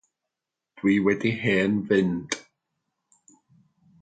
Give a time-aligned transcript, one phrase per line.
[0.77, 2.29] Dwi wedi hen fynd.